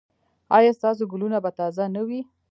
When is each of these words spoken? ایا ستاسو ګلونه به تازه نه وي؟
ایا 0.57 0.71
ستاسو 0.79 1.03
ګلونه 1.11 1.37
به 1.43 1.51
تازه 1.59 1.83
نه 1.95 2.01
وي؟ 2.07 2.19